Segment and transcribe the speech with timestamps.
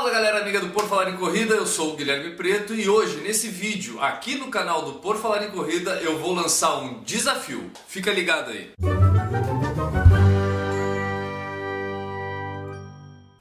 [0.00, 3.18] Fala galera amiga do Por Falar em Corrida, eu sou o Guilherme Preto e hoje
[3.18, 7.70] nesse vídeo aqui no canal do Por Falar em Corrida eu vou lançar um desafio.
[7.86, 8.70] Fica ligado aí.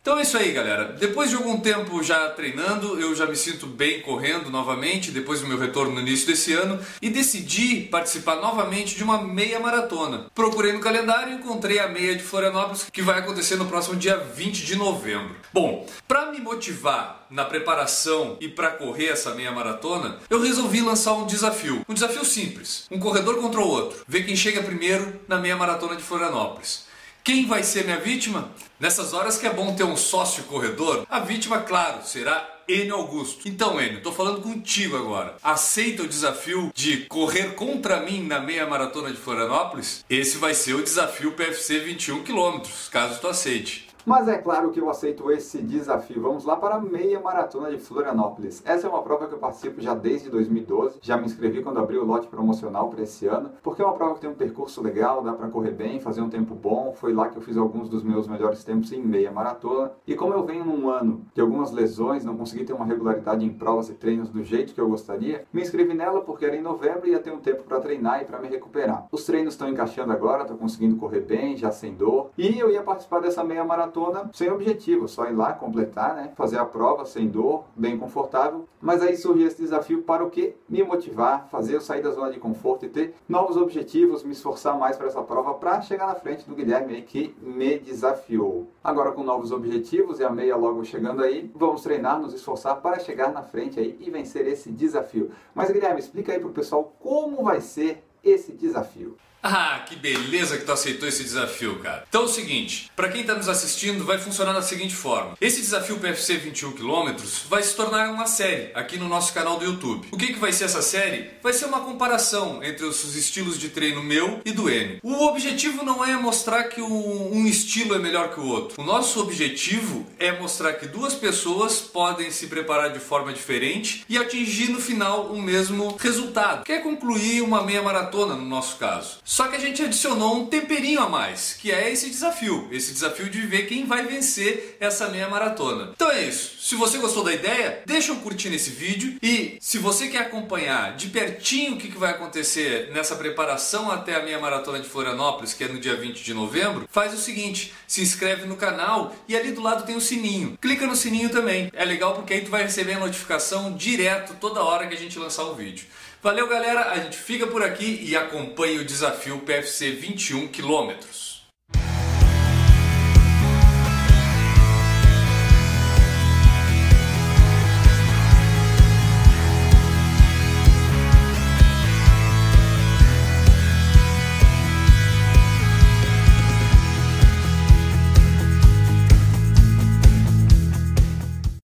[0.09, 0.85] Então é isso aí, galera.
[0.99, 5.47] Depois de algum tempo já treinando, eu já me sinto bem correndo novamente, depois do
[5.47, 10.25] meu retorno no início desse ano, e decidi participar novamente de uma meia maratona.
[10.33, 14.17] Procurei no calendário e encontrei a meia de Florianópolis, que vai acontecer no próximo dia
[14.17, 15.35] 20 de novembro.
[15.53, 21.13] Bom, para me motivar na preparação e para correr essa meia maratona, eu resolvi lançar
[21.13, 21.85] um desafio.
[21.87, 23.99] Um desafio simples, um corredor contra o outro.
[24.07, 26.88] Ver quem chega primeiro na meia maratona de Florianópolis.
[27.29, 28.51] Quem vai ser minha vítima?
[28.79, 33.47] Nessas horas que é bom ter um sócio corredor, a vítima, claro, será Enio Augusto.
[33.47, 35.35] Então, Enio, tô falando contigo agora.
[35.43, 40.03] Aceita o desafio de correr contra mim na meia maratona de Florianópolis?
[40.09, 43.88] Esse vai ser o desafio PFC 21 km, caso tu aceite.
[44.09, 46.19] Mas é claro que eu aceito esse desafio.
[46.19, 48.59] Vamos lá para a meia maratona de Florianópolis.
[48.65, 50.97] Essa é uma prova que eu participo já desde 2012.
[50.99, 54.15] Já me inscrevi quando abri o lote promocional para esse ano, porque é uma prova
[54.15, 56.91] que tem um percurso legal, dá para correr bem, fazer um tempo bom.
[56.95, 59.91] Foi lá que eu fiz alguns dos meus melhores tempos em meia maratona.
[60.07, 63.53] E como eu venho num ano de algumas lesões, não consegui ter uma regularidade em
[63.53, 67.05] provas e treinos do jeito que eu gostaria, me inscrevi nela porque era em novembro
[67.05, 69.05] e ia ter um tempo para treinar e para me recuperar.
[69.11, 72.31] Os treinos estão encaixando agora, estou conseguindo correr bem, já sem dor.
[72.35, 76.31] E eu ia participar dessa meia maratona maratona sem objetivo, só ir lá completar, né?
[76.35, 78.67] Fazer a prova sem dor, bem confortável.
[78.81, 80.55] Mas aí surgiu esse desafio para o que?
[80.67, 84.77] Me motivar, fazer eu sair da zona de conforto e ter novos objetivos, me esforçar
[84.77, 88.67] mais para essa prova para chegar na frente do Guilherme aí que me desafiou.
[88.83, 92.99] Agora com novos objetivos e a meia logo chegando aí, vamos treinar, nos esforçar para
[92.99, 95.31] chegar na frente aí e vencer esse desafio.
[95.53, 99.17] Mas Guilherme, explica aí pro pessoal como vai ser esse desafio.
[99.41, 102.03] Ah, que beleza que tu aceitou esse desafio, cara.
[102.09, 105.37] Então é o seguinte, para quem está nos assistindo, vai funcionar da seguinte forma.
[105.39, 107.15] Esse desafio PFC 21 km
[107.47, 110.07] vai se tornar uma série aqui no nosso canal do YouTube.
[110.11, 111.31] O que, que vai ser essa série?
[111.41, 114.99] Vai ser uma comparação entre os estilos de treino meu e do N.
[115.01, 118.81] O objetivo não é mostrar que um estilo é melhor que o outro.
[118.81, 124.17] O nosso objetivo é mostrar que duas pessoas podem se preparar de forma diferente e
[124.17, 129.19] atingir no final o mesmo resultado, que é concluir uma meia maratona no nosso caso.
[129.29, 133.29] Só que a gente adicionou um temperinho a mais, que é esse desafio, esse desafio
[133.29, 135.91] de ver quem vai vencer essa meia maratona.
[135.93, 136.57] Então é isso.
[136.59, 140.95] Se você gostou da ideia, deixa um curtir nesse vídeo e se você quer acompanhar
[140.95, 145.63] de pertinho o que vai acontecer nessa preparação até a meia maratona de Florianópolis, que
[145.63, 149.51] é no dia 20 de novembro, faz o seguinte, se inscreve no canal e ali
[149.51, 150.57] do lado tem o sininho.
[150.59, 151.69] Clica no sininho também.
[151.73, 155.19] É legal porque aí tu vai receber a notificação direto toda hora que a gente
[155.19, 155.85] lançar o vídeo.
[156.21, 156.91] Valeu, galera.
[156.91, 161.28] A gente fica por aqui e acompanha o desafio PFC 21 quilômetros.